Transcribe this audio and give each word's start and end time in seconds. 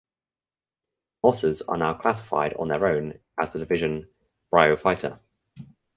Mosses 1.23 1.61
are 1.67 1.77
now 1.77 1.93
classified 1.93 2.55
on 2.55 2.69
their 2.69 2.87
own 2.87 3.19
as 3.39 3.53
the 3.53 3.59
division 3.59 4.09
Bryophyta. 4.51 5.19